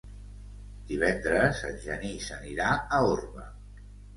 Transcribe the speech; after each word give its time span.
Divendres 0.91 1.61
en 1.69 1.77
Genís 1.85 2.33
anirà 2.39 2.73
a 2.99 3.03
Orba. 3.15 3.47